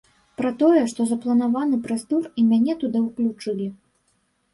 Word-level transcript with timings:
Пра 0.39 0.51
тое, 0.61 0.79
што 0.93 1.01
запланаваны 1.09 1.79
прэс-тур 1.83 2.23
і 2.41 2.45
мяне 2.47 2.73
туды 2.85 3.03
ўключылі. 3.05 3.67